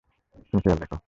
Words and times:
তুমিও 0.43 0.61
খেয়াল 0.63 0.79
রেখো। 0.81 0.97